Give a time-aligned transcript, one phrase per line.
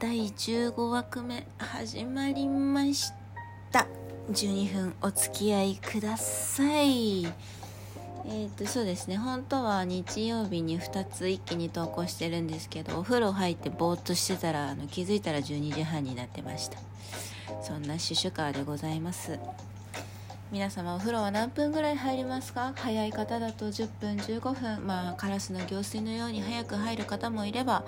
[0.00, 3.12] 第15枠目始まりまし
[3.70, 3.86] た。
[4.32, 7.26] 12分お付き合いください。
[7.26, 9.18] えっ、とそうですね。
[9.18, 16.78] 本当は日曜日に2つ一気に投稿してるんですけどお風呂入ってぼーっとしてたらあの気づいたら12時半になってました。
[17.62, 19.38] そんなシュシュカーでございます。
[20.50, 22.72] 皆様お風呂は何分ぐらい入りますか？
[22.74, 24.86] 早い方だと10分15分。
[24.86, 27.84] まあカラスの行水のように早く入る方もいれば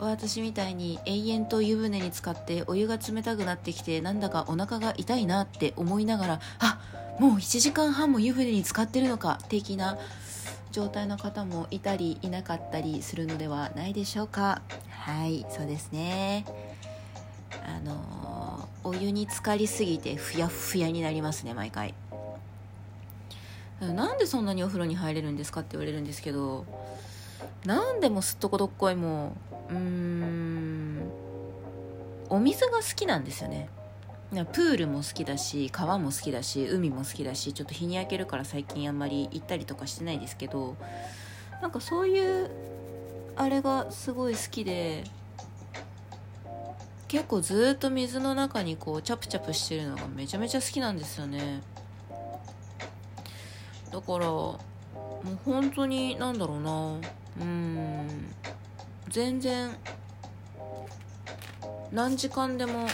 [0.00, 6.80] 私みたいに永遠と湯船に浸かってお湯が冷たくなってきてなんだかお腹が痛いなって思いながらあ
[7.18, 9.98] もう1時間半も湯船に浸かってるのか的な
[10.72, 14.60] 状態の方もいたりいなかったりするのではないでしょうか。
[14.90, 16.44] はいそうですね。
[17.64, 21.94] あのお湯に浸かりすぎてふやふやになりますね毎回。
[23.80, 26.64] なんでそんなにお風呂に入れるんですかって言われるんですけど
[27.64, 29.36] 何でもすっとこどっこいも
[29.70, 31.12] うーん。
[32.28, 33.68] お水が好きなんですよね。
[34.30, 40.76] プールも好きだし川も好きだし海も好きだしちょっと日に焼けるから最近あんまり行ったりとかしてないですけど
[41.62, 42.50] なんかそういう
[43.36, 45.04] あれがすごい好きで
[47.06, 51.62] 結構ずっと水の中にこうチャプチャプしてるのがめちゃめちゃ好きなんですよね。
[53.92, 54.58] だからも
[55.24, 56.98] う本当になんだろうな。
[57.40, 58.15] うん。
[59.16, 59.70] 全然
[61.90, 62.86] 何時間でも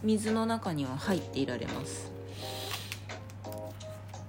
[0.00, 2.12] 水の中には入っていられます。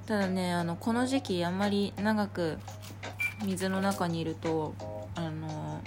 [0.07, 2.57] ただねあのこの時期あんまり長く
[3.45, 4.73] 水の中にいると
[5.13, 5.79] あの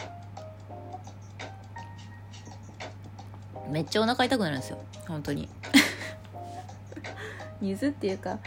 [3.68, 4.78] めっちゃお腹痛くなるんですよ。
[5.08, 5.48] 本当に。
[7.60, 8.38] 水っていうか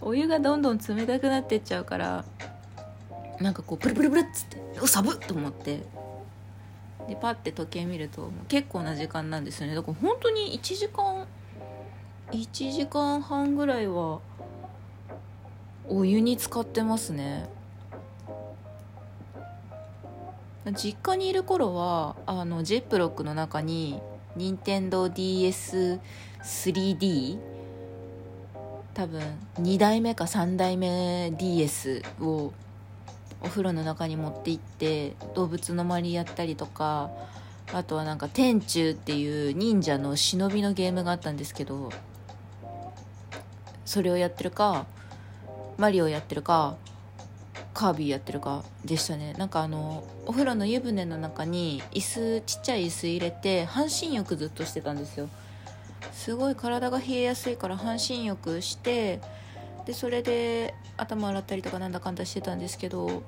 [0.00, 2.24] お湯がどんどん冷たくなってっちゃうから
[3.40, 5.98] なんかこうプルプルプルっつって「お寒っ!」と思って。
[7.10, 9.74] でパッて時計見ると結構な時間なんですよね。
[9.74, 11.26] だから本当に1時間
[12.30, 14.20] 1時間半ぐらいは
[15.88, 17.48] お湯に浸かってますね。
[20.72, 24.00] 実家にいる頃はあのジェップロックの中に
[24.36, 25.98] 任天堂 d s
[26.44, 27.38] 3 d
[28.94, 29.20] 多分
[29.56, 32.52] 2代目か3代目 DS を
[33.42, 37.10] お風呂の中に持って行って動物の森やったりとか
[37.72, 41.90] あとはなんか天柱っていう忍者の忍びのゲームがあったんですけど
[43.84, 44.86] それをやってるか
[45.78, 46.76] マリオやってるか
[47.72, 49.32] カービィやってるかでしたね。
[49.34, 55.28] なんかあのお風呂の湯船の中に椅子ちっちゃい椅子入れて半身浴ずっとしてたんですよ。
[56.12, 59.20] すごい体が冷えやすいから半身浴して
[59.90, 63.24] でそれで頭洗ったりとかなんだかんだしてたんですけど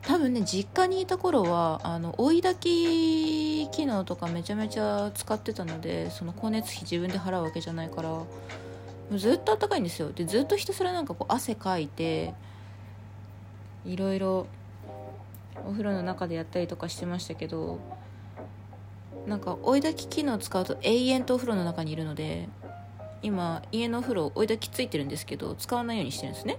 [0.00, 8.22] 多分ね実家にいた頃はあの追い炊き機能とかめちゃめちゃ使ってたのでその光熱費自分で払うわけじゃないから
[9.18, 10.12] ずっとあったかいんですよ。
[10.12, 12.32] でずっとひたすらなんかこう汗かいて
[13.84, 14.46] いろいろ
[15.68, 17.80] お風呂の中でやったりとかしてましたけど
[19.26, 22.48] なんか追い炊き機能使うと永遠とお風呂の中にいるので
[23.24, 26.58] 今家のお風呂追い炊きついてるんですけど使わないようにしてるんですね。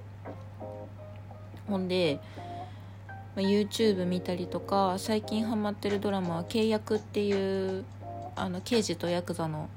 [1.68, 2.20] ほんで、
[3.36, 7.86] ま YouTube 見たりとか最近ハマってるドラマは「契約」っていう
[8.36, 9.70] あの刑事とヤクザの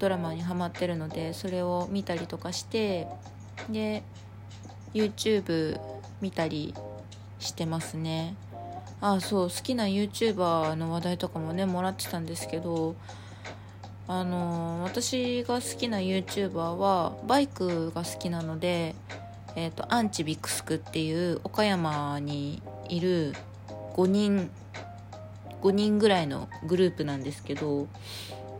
[0.00, 3.06] ドラマにハマってるのでそれを見たりとかして
[3.70, 4.02] で
[4.92, 5.80] YouTube
[6.20, 6.74] 見たり
[7.38, 8.34] してますね。
[9.00, 12.96] ああそう好きな YouTuber の話題とかもねもらってたんですけど
[14.08, 18.94] あの私が好きな YouTuber はバイクが好きなので、
[19.56, 23.34] えーと、アンチビクスクっていう岡山にいる
[23.94, 24.50] 5人
[25.62, 27.88] 5人ぐらいのグループなんですけど、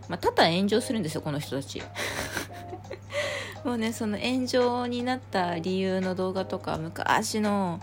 [0.09, 1.81] まあ、ただ炎上するんですよこの人たち。
[3.65, 7.81] もうねその炎上になった理由の動画とか昔の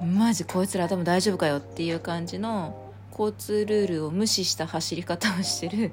[0.00, 5.92] マジこいつら頭大丈夫かよっていう感じの交通ルールを無視した走り方をしてる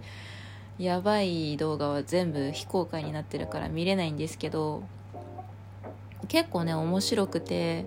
[0.80, 4.84] やばい動画は全部非公開になってるから見れないんですけど
[6.28, 7.86] 結構ね面白くて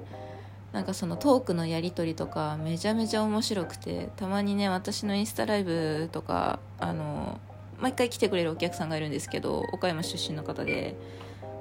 [0.73, 7.41] なんかそのトークのやり取りとかめちゃめちゃ面白くてたまにね私のインスタライブとかあの
[7.81, 10.97] 毎回来てくれるお客さんがいるんですけど岡山出身の方で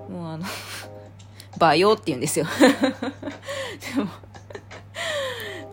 [0.09, 0.45] もうあの
[1.57, 2.45] バイオって言うんですよ。
[3.95, 4.09] でも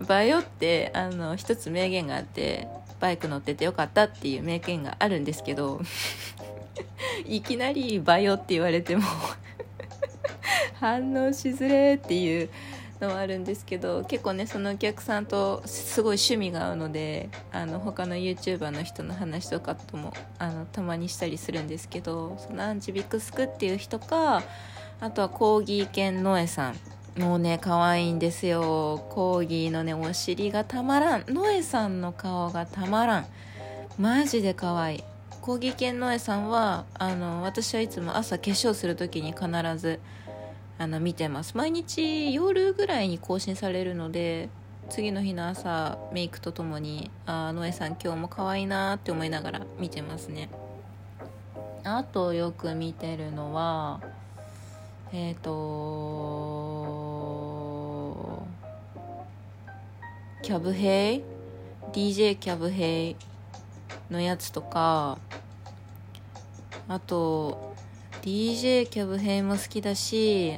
[0.06, 2.69] バイオってあの一つ名言があって
[3.00, 5.81] バイク乗っててよかったっていう名言があるんですけど
[7.26, 9.02] いきなりバイオって言われても
[10.81, 12.50] 反応しづれっていう
[13.00, 24.42] のはあるんですけど結構ねそのお客さんとすごい趣味が合うのであの他の YouTuber の人の話とかともあのたまにしたりするんですけどそのアンチビクスクっていう人か
[25.00, 26.76] あとはコーギー犬ノエさん
[27.18, 29.06] もうね可愛いんですよ。
[29.10, 31.24] コーギーのねお尻がたまらん。
[31.28, 33.26] ノエさんの顔がたまらん。
[33.98, 35.04] マジで可愛い。
[35.40, 39.46] コーギー犬ノエさんはあの私はいつも朝化粧する時に必
[39.78, 40.00] ず
[40.78, 41.56] あの見てます。
[41.56, 44.50] 毎日夜ぐらいに更新されるので
[44.90, 50.50] 次の日の朝メイクとともにあノエさん今日も可愛いなって思いながら見てますね。
[51.82, 54.00] あとよく見てるのは
[55.12, 55.50] えっ、ー、と
[60.46, 61.22] キャブヘイ
[61.93, 63.16] ？DJ キャブヘイ
[64.08, 65.19] のやつとか。
[66.87, 67.75] あと
[68.22, 70.56] DJ キャブヘイも好きだし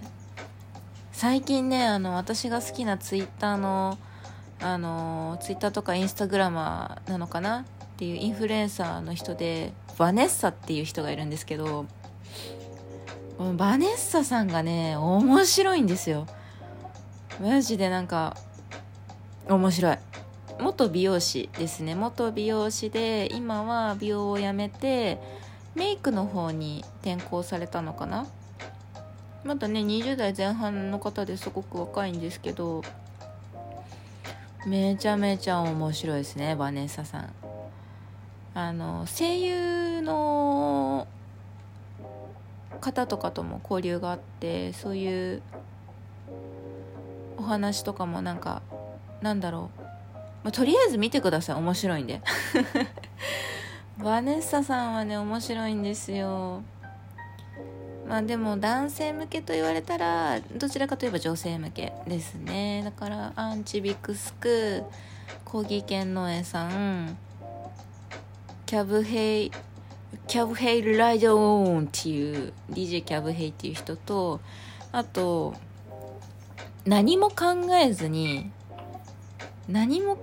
[1.11, 3.97] 最近ねあの私が好きなツイッターの
[4.61, 7.61] あのツイッターとかインスタグラマーなのかな？
[7.61, 7.65] っ
[7.97, 11.87] ていうインフルエンサーの人でバネッサっていう人がいるんですけど
[13.57, 16.27] バネッサさんがね面白いんですよ。
[17.41, 18.37] マジでなんか
[19.49, 19.99] 面白い。
[20.61, 21.95] 元美容師ですね。
[21.95, 25.19] 元美容師で今は美容をやめて
[25.75, 28.27] メイクの方に転校されたのかな。
[29.45, 32.83] まだね20代前半の方ですごく若いんですけど
[34.67, 37.33] めちゃめちゃ面白いですねバネッサさん。
[38.55, 41.07] あの声優の
[42.81, 45.43] 方とかとも交流があってそういう
[47.39, 48.63] お話とかもなんか
[49.23, 49.89] なんだろう、ま
[50.49, 51.57] あ、とりあえず見てください。
[51.57, 52.21] 面白いんで。
[54.03, 56.63] バネッサさんはね面白いんですよ。
[58.09, 62.83] まあでも男性向けと言われたらどちらかといえば女性向けですね。
[62.85, 64.85] だからアンチビクスク
[65.45, 67.19] コギケンノエさん
[68.67, 69.53] キャブヘイ
[70.27, 74.41] キャブヘイライドオンっていう DJ キャブヘイっていう人と
[74.93, 75.55] あと
[76.87, 78.51] 何も考えずに
[79.69, 80.23] 何も考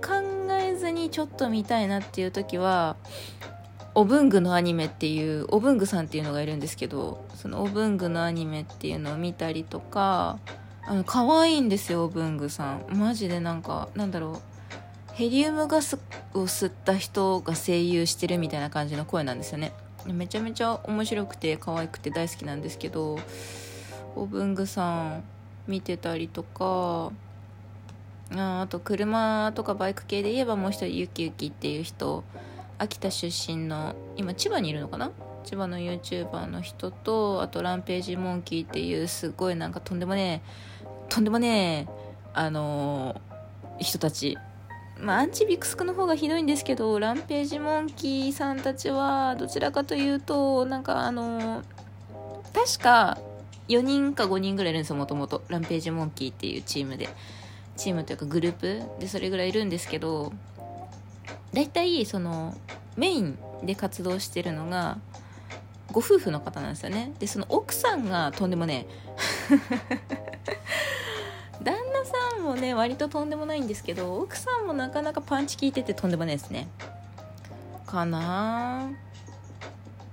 [0.60, 2.96] えずにちょっと見たいなっていう時は
[3.94, 10.38] お文具のアニメっていうお文具さんっていうのがいるんですけどそのお文具のアニメっていうのを見たりとか
[10.84, 12.86] あの可愛いんですよお文具さん。
[12.90, 14.56] マジでなんかなんだろう。
[15.14, 15.98] ヘリウムガス
[16.34, 19.72] を吸った人が声優してるみたいな感じの声なんですよね。
[20.06, 23.18] めちゃめちゃ面白くて可愛くて大好きなんですけど
[24.14, 25.24] お文具さん
[25.66, 27.10] 見てたりとか
[28.34, 32.24] ああと車とかバイク系で言えばもう一人ゆきゆきっていう人。
[32.78, 35.10] 秋田出身の今千葉にいるのかな？
[35.44, 40.42] 千葉の YouTuber の人とあとランページモンキーっていうすごいなんかとんでもね
[40.82, 41.92] えとんでもねえ
[42.34, 44.36] あのー、人たち。
[44.98, 51.64] まあアンチビクスクの方がひどいんですけどランページモンキーさんたちはどちらかというとなんかあのー、
[52.52, 53.18] 確か
[53.68, 55.42] 4人か5人ぐらいいるんですよもともと。
[55.48, 57.08] ランページモンキーっていうチームで。
[57.76, 60.32] チームというかグループでそれぐらいいるんですけど
[61.52, 62.54] 大体その
[62.96, 64.98] メインで活動してるのが
[65.92, 67.12] ご夫婦の方なんですよね。
[67.18, 68.86] でその奥さんがとんでもね
[71.62, 76.68] 旦那さんもね割ととんでもないんですけど奥さんもなかなかパンチ効いててとんでもないですね。
[77.86, 78.90] かな。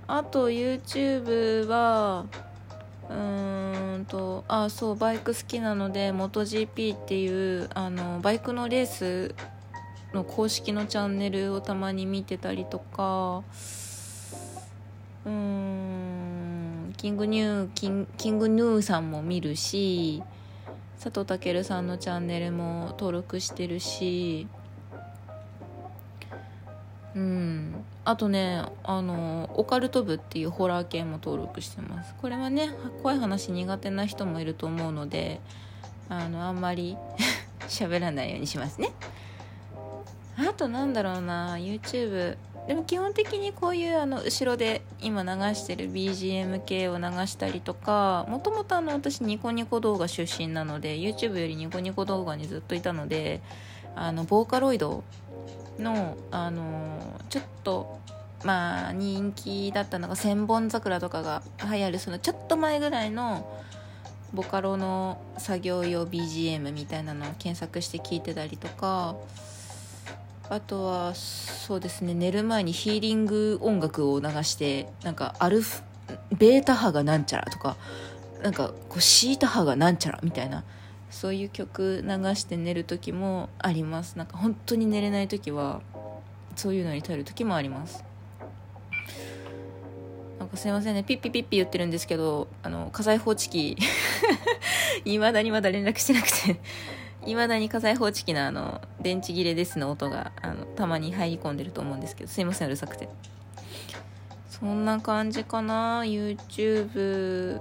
[0.06, 2.26] あと YouTube は
[3.08, 3.63] うーん
[4.00, 9.34] とあそうバイク好きなので MotoGP っていうあのバイクのレース
[10.12, 13.42] の公式のチャンネルをたまに見てたりとか
[15.24, 20.22] うーんキングニューキンキングヌーさんも見るし
[21.02, 24.46] 佐藤健さんのチャンネルも登録してるし
[27.14, 27.63] うん。
[28.04, 32.14] あとねあのオカルト部っていうホラー系も登録してます。
[32.20, 32.70] これはね
[33.02, 35.40] 怖い話苦手な人もいると思うので
[36.08, 36.96] あのあんまり
[37.68, 38.90] 喋らないようにしますね。
[40.36, 53.42] あとなんだろうな YouTube でも基本的にこういうあの後ろで今流してる BGM 系を流したりとかもともと私ニコニコ動画出身なので YouTube よりニコニコ動画にずっといたので
[53.94, 55.04] あのボーカロイド
[55.78, 57.98] のあのちょっと
[58.44, 63.48] まあ人気だったのが千本桜とかが流行るそのちょっと前ぐらいの
[64.32, 69.16] ボカロの作業用 BGM みたいなのを検索して聞いてたりとか
[70.50, 75.82] あとはそうですね寝る前にヒーリング音楽を流してなんかアルフ
[76.36, 77.76] ベータ波がなんちゃらとか
[78.42, 80.64] なんかこうシータ波がなんちゃらみたいな
[81.14, 84.18] そういう曲流して寝る時もあります。
[84.18, 85.80] なんか本当に寝れない時は
[86.56, 88.04] そういうのに頼る時もあります。
[90.40, 91.04] なんかすいませんね。
[91.04, 93.78] ピッピピッピ言ってるんですけどあの火災報知器
[95.04, 96.60] いまだにまだ連絡してなくて
[97.24, 103.08] いまだに火災報知器のあの電池切れですの音があのたまに入り込んでると思うんですけどすいませんうるさくて
[104.50, 107.60] そんな感じかな YouTube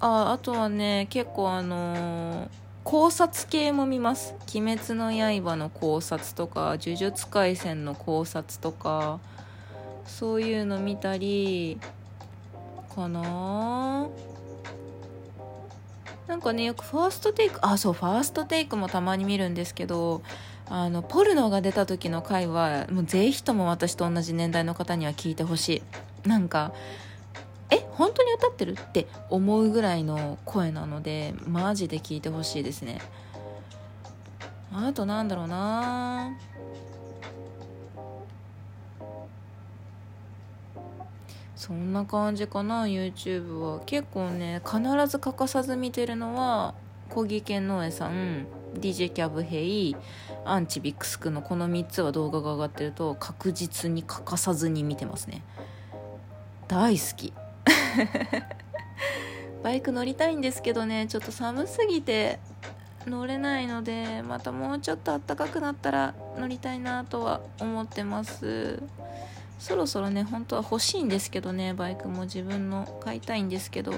[0.00, 2.48] ああとはね結構あのー、
[2.84, 9.20] 考察系も見ます「鬼滅の刃」の考察とか「呪術廻戦」の考察とか
[10.06, 11.78] そういうの見たり
[12.94, 14.08] かな。
[16.26, 20.22] なんかねよくファーストテイクあそうファーストテイクもたまに見るんですけど
[20.68, 25.82] あのポルノが出た時の回はもうぜひとも私と同じ年代の方には聞いてほし
[26.24, 26.28] い。
[26.28, 26.72] なんか
[27.70, 32.98] え本当に歌ってるって思うぐらいの声なのでマジで聞いてほしいですね。
[34.72, 36.32] あとなんだろうな。
[41.54, 43.80] そんな感じかな YouTube は。
[43.84, 46.74] 結構ね必ず欠かさず見てるのは
[47.10, 49.96] 小木健農園さん DJ キャブヘイ
[50.46, 55.44] アンチビックスクのこの3つは動画が上がってると確実に欠かさずに見てますね。
[56.68, 57.34] 大好き。
[59.62, 62.38] バイク乗りたいんですけどねちょっと寒すぎて
[63.06, 68.82] 乗れないのでまたもうちょっと暖かくなったら乗りたいなとは思ってます。
[69.58, 73.94] そろそろね本当は欲しいんですけどねバイクも自分の買いたいんですけど。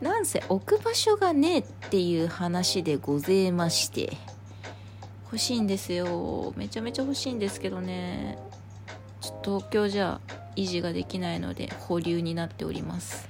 [0.00, 4.16] なんせ置く場所がねえっていう話でございまして
[5.24, 6.52] 欲しいんですよ。
[6.56, 8.38] めちゃめちゃ欲しいんですけどね。
[9.20, 10.20] ちょっと東京じゃ
[10.56, 13.28] 維持ができないので保留になっております。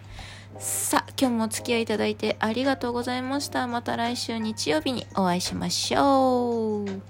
[0.59, 3.67] さあ今日もお付き合いいただいてありがとうございました。
[3.67, 7.03] また来週日曜日にお会いしましょう。